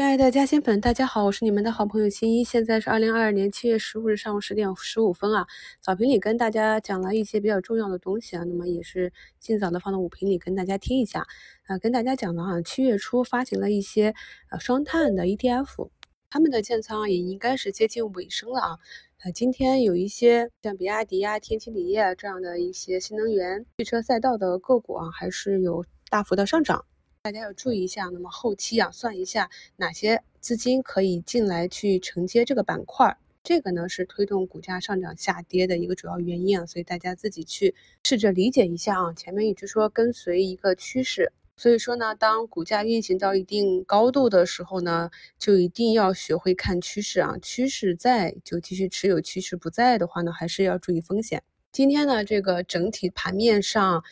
[0.00, 2.42] 亲爱的嘉兴粉，大家好，我是你们的好朋友新一。
[2.42, 5.46] 现在是二零二二年七月十五日上午十点十五分啊。
[5.82, 11.26] 早评里跟大家讲了一些比较重要的东西啊，那么也是尽早的放到午评里跟大家听一下
[11.66, 11.76] 啊。
[11.76, 14.14] 跟大家讲的啊，七月初发行了一些
[14.50, 15.90] 呃双碳的 ETF，
[16.30, 18.78] 他们的建仓也应该是接近尾声了啊。
[19.22, 26.86] 呃，今天有一些像比亚迪啊、天齐锂业这样的一些新能源汽车赛道的个股啊，还是有大幅的上涨。
[27.22, 37.74] 大家要注意一下，那么后期啊，算一下哪些资金可以进来去承接这个板块，这个呢是推动股价上涨下跌的一个主要原因啊，所以大家自己去
[38.04, 39.12] 试着理解一下啊。
[39.12, 51.42] 前面一直说跟随一个趋势，所以说呢，当股价运行到一定高度的时候呢，就一定要学会看趋势啊，趋势在就继续持有，趋势不在的话呢，还是要注意风险。
[51.70, 54.02] 今天呢，这个整体盘面上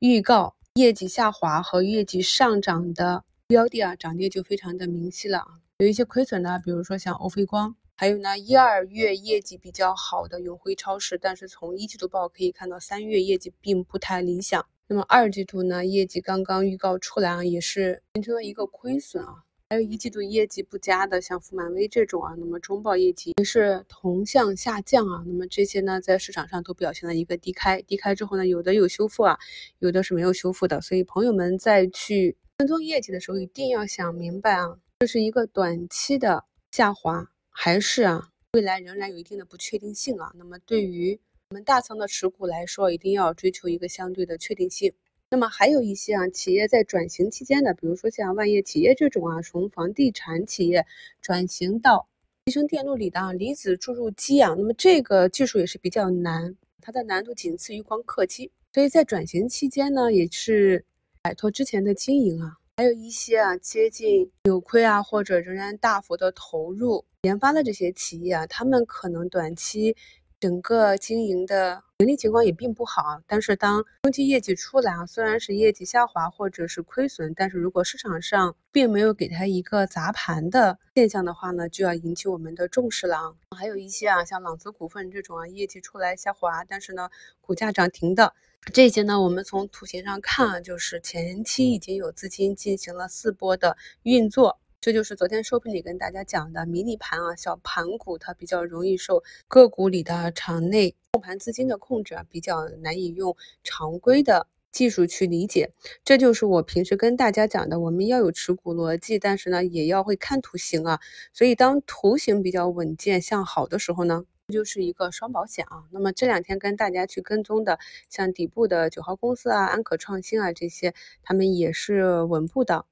[0.00, 0.56] 预告。
[0.76, 5.46] 业绩下滑和业绩上涨的标的啊，涨跌就非常的明晰了啊。
[5.78, 14.66] 有一些亏损的，比如说像欧菲光，还有呢一二月业绩比较好的永辉超市，但是从一季度报可以看到，三月业绩并不太理想。
[14.88, 19.44] 那么二季度呢，业绩刚刚预告出来啊，也是形成了一个亏损啊。
[19.68, 25.24] 还有一季度业绩不佳的，像富满威这种啊，那么中报业绩也是同向下降啊。
[25.26, 29.36] 那么这些呢，在市场上都表现了一个低开，低开之后呢，有的有修复啊，
[29.80, 30.80] 有的是没有修复的。
[30.80, 40.30] 所以朋友们在去跟踪业绩的时候，一定要想明白啊，这是一个短期的下滑，还是啊，未来仍然有一定的不确定性啊。
[40.36, 41.18] 那么对于
[41.50, 44.92] 我们大仓的持股来说，一定要追求一个相对的确定性。
[45.28, 50.86] 那么还有一些啊，企业在转型期间的，比如说像万业企业这种啊，从房地产企业
[51.20, 52.06] 转型到
[52.44, 60.84] 集成电路里的离子注入机啊，那么这个技术也是比较难，它的难度仅次于光刻机，所以在转型期间呢，也是
[61.22, 62.58] 摆脱之前的经营啊。
[62.76, 69.96] 还有一些啊，接近扭亏啊，或者仍然大幅的投入研发的这些企业啊，他们可能短期。
[70.38, 83.34] 整个经营的盈利情况也并不好，但是当中期业绩出来啊，虽然是业绩下滑或者是亏损，但是如果市场上并没有给它一个砸盘的现象的话呢，就要引起我们的重视了啊。
[83.56, 87.08] 还有一些啊，像朗姿股份这种啊，业绩出来下滑，但是呢，
[87.40, 88.34] 股价涨停的
[88.74, 94.58] 这些呢，我们从图形上看啊，就是前期已经有资金进行了四波的运作。
[94.86, 105.72] 这就是昨天收评里跟大家讲的迷你盘啊，小盘股它比较容易受个股里的场内控盘资金的控制啊，比较难以用常规的技术去理解。
[106.04, 111.00] 这就是我平时跟大家讲的，我们要有持股逻辑，但是呢也要会看图形啊。
[111.32, 114.22] 所以当图形比较稳健向好的时候呢，
[114.52, 115.82] 就是一个双保险啊。
[115.90, 122.86] 那么这两天跟大家去跟踪的，像底部的九号公司啊、安可创新啊这些，他们也是稳步的，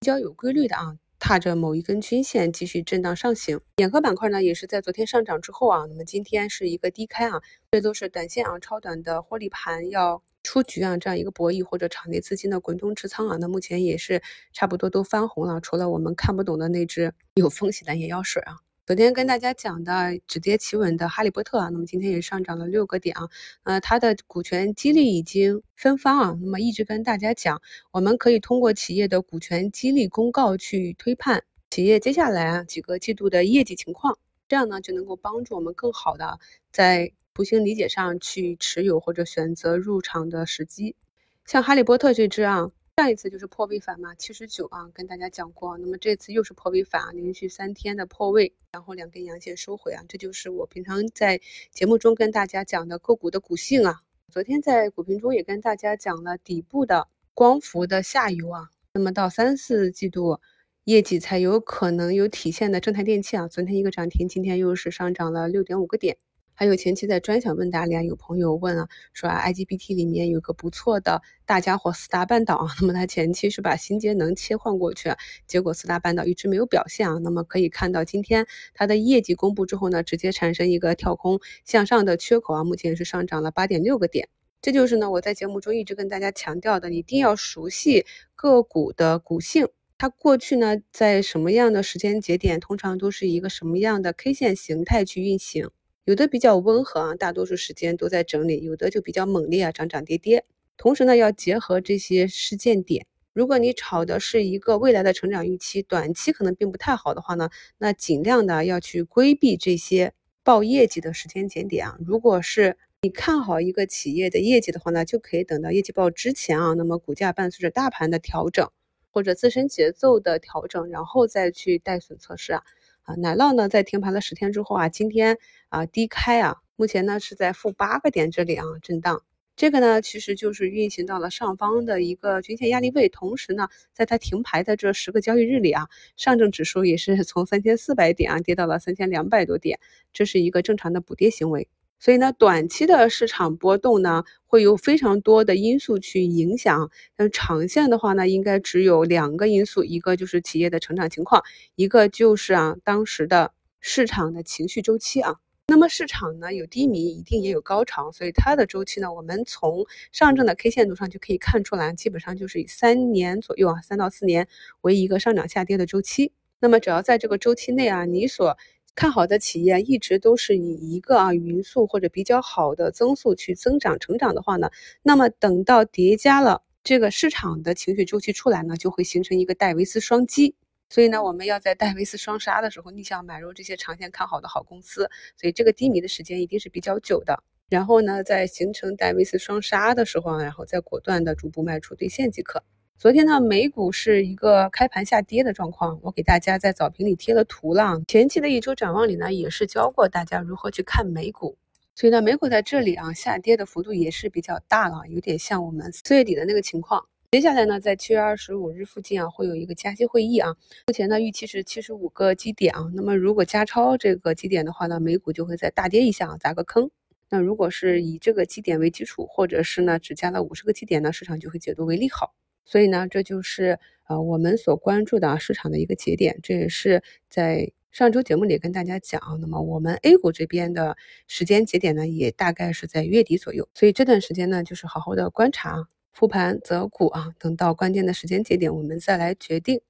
[0.00, 0.98] 比较有规律的啊。
[1.18, 7.40] 踏着某一根均线继续震荡上行，眼科板块呢也是在昨天上涨之后啊，那么今天是一个低开啊，
[7.72, 18.58] 这都是短线啊超短的获利盘要出局啊，这样一个博弈或者场内资金的滚动持仓啊，那目前也是差不多都翻红了，除了我们看不懂的那只有风险的眼药水啊。
[18.88, 23.28] 昨天跟大家讲的止跌企稳的哈利波特啊，那么今天也上涨了六个点啊，
[23.64, 27.60] 呃，它的股权激励已经分发啊，那么一直跟大家讲，
[27.90, 34.18] 我们可以通过企业的股权激励公告去推判企业接下来啊几个季度的业绩情况，
[34.48, 36.38] 这样呢就能够帮助我们更好的
[36.72, 40.96] 在图形理解上去持有或者选择入场的时机，
[41.44, 42.70] 像哈利波特这只啊。
[42.98, 45.78] 上一次就是破位反嘛，七十九啊，跟大家讲过。
[45.78, 54.00] 那么这次又是破位反啊，连续三天的破位，然后两根阳线收回啊，这就是我平常在节目中跟大家讲的个股的股性啊。
[54.32, 60.40] 昨天在股评中也跟大家讲了底部的光伏的下游啊，那么到三四季度
[60.82, 66.16] 业绩才有可能有体现的正泰电器啊，昨天一个涨停，今天又是上涨了六点五个点。
[66.58, 75.08] 还有前期在专享问答里啊，有朋友问啊，说啊 IGBT 里面有个不错的大家伙四大半岛啊，那么它前期是把新节能切换过去，
[75.46, 77.16] 结果四大半岛一直没有表现啊。
[77.22, 78.44] 那么可以看到今天
[78.74, 84.28] 它的业绩公布之后呢，直接产生一个跳空向上的缺口啊，目前是上涨了八点六个点。
[84.60, 88.04] 这就是呢我在节目中一直跟大家强调的，一定要熟悉
[88.34, 95.70] 个股的股性，它过去呢在什么样的时间节点，通常都是一个什么样的 K 线形态去运行。
[96.08, 100.46] 有的比较温和啊，大多数时间都在整理；有的就比较猛烈啊，涨涨跌跌。
[100.78, 103.06] 同时呢，要结合这些事件点。
[103.34, 111.98] 如果你炒的是一个未来的成长预期，短期可能并不太好的话呢，那尽量的要去规避这些报业绩的时间节点啊。
[112.00, 118.66] 如果是你看好一个企业的业绩的话呢，就可以等到业绩报之前啊，那么股价伴随着大盘的调整，
[119.12, 122.62] 或者自身节奏的调整，然后再去带损测试啊。
[123.08, 125.38] 啊，奶酪呢在停牌了十天之后啊，今天
[125.70, 129.22] 啊低开啊，目前呢是在负八个点这里啊震荡。
[129.56, 139.80] 这个呢其实就是运行到了上方的一个均线压力位，同时呢在它停牌的这十个交易日里啊，上证指数也是 从三千四百点啊跌到了三千两百多点，
[140.12, 141.66] 这是一个正常的补跌行为。
[142.00, 146.90] 所以呢，短期的市场波动呢，会有非常多的因素去影响。
[147.16, 151.42] 但长线的话呢，应该只有两个因素，一个就是企业的成长情况，
[151.74, 155.36] 一个就是啊当时的市场的情绪周期啊。
[155.70, 164.48] 那么市场呢有低迷，一定也有高潮，所以它的周期呢，我们从上证的 K 线图上就可以看出来，基本上就是以三年左右啊，三到四年
[164.80, 166.32] 为一个上涨下跌的周期。
[166.60, 168.56] 那么只要在这个周期内啊，你所
[168.98, 174.72] 看好的企业一直都是以一个啊匀速或者比较好的增速去增长成长的话呢，
[175.04, 180.56] 那么等到叠加了这个市场的情绪周期出来呢，就会形成一个戴维斯双击。
[180.88, 185.08] 所以呢，我们要在戴维斯双杀的时候逆向买入这些长线看好的好公司。
[185.36, 187.44] 所以这个低迷的时间一定是比较久的。
[187.68, 192.64] 然后呢，在形成戴维斯双杀的时候啊，然后再果断的逐步卖出兑现即可。
[193.00, 198.02] 昨天呢，美股是一个开盘下跌的状况，我给大家在早评里贴了图了。
[198.08, 201.56] 前期的一周展望里呢，也是教过大家如何去看美股。
[201.94, 207.06] 所以呢，美股在这里啊，下跌的幅度也是比较大了，有点像我们四月底的那个情况。
[207.30, 210.56] 接下来呢，在七月二十五日附近啊，会有一个加息会议啊，
[210.88, 212.90] 目前呢预期是七十五个基点啊。
[212.96, 216.90] 那么如果加超这个基点的话呢，美股就会再大跌一下啊，砸个坑。
[217.30, 222.34] 那如果是以这个基点为基础，或者是呢只加了五十个基点呢，市场就会解读为利好。
[222.68, 229.38] 所以呢，这就是呃我们所关注的市场的一个节点，这也是在上周节目里跟大家讲。
[229.40, 230.94] 那么我们 A 股这边的
[231.26, 233.66] 时间节点呢，也大概是在月底左右。
[233.72, 239.80] 所以这段时间呢，就是好好的观察复盘择股啊，等到关键的时间节点，我们再来决定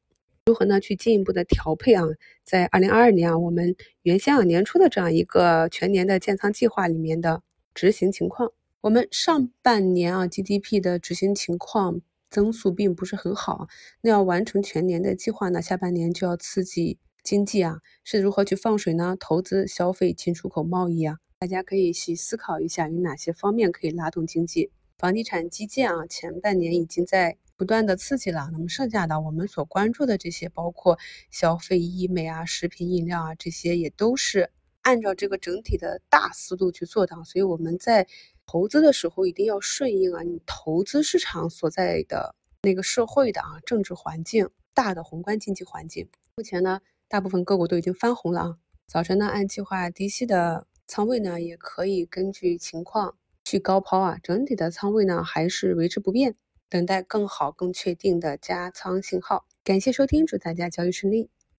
[0.46, 2.04] 如何呢去进一步的调配啊。
[2.44, 7.42] 在二零二二年啊，我们原先啊年初的这样一个全年的建仓计划里面的
[7.74, 8.52] 执行情况，
[8.82, 12.00] 我们上半年啊 GDP 的执行情况。
[12.30, 13.68] 增速并不是很好，
[14.02, 15.62] 那要完成全年的计划呢？
[15.62, 19.16] 下半年就要刺激经济啊，是如何去放水呢？
[19.18, 24.70] 投资、消费、进出口、贸易啊，大家可以细思考一下，有哪些方面可以拉动经济？
[24.98, 30.98] 房地产基建啊，前半年已经在不断的刺激了，那么剩下的我们所关注的这些，包括
[31.30, 34.50] 消费、医美啊、食品饮料啊，这些也都是
[34.82, 38.06] 按照这个整体的大思路去做的，所以我们在。
[38.50, 46.08] 投资的时候一定要顺应啊，你投资市场所在的那个社会的啊政治环境、大的宏观经济环境。
[46.34, 48.56] 目前呢，大部分个股都已经翻红了啊。
[48.86, 54.16] 早晨呢，按计划低吸的仓位呢，也可以根据情况去高抛啊。
[54.22, 56.34] 整体的仓位呢，还是维持不变，
[56.70, 59.44] 等待更好、更确定的加仓信号。
[59.62, 61.28] 感谢收听，祝大家交易顺利。